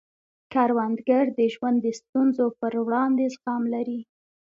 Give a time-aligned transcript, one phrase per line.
[0.53, 3.99] کروندګر د ژوند د ستونزو پر وړاندې زغم لري